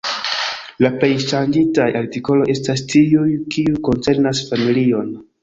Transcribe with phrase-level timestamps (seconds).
[0.85, 5.15] La plej ŝanĝitaj artikoloj estas tiuj, kiuj koncernas familion.